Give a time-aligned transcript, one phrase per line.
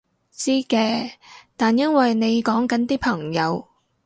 [0.31, 1.11] 知嘅，
[1.55, 3.67] 但因為你講緊啲朋友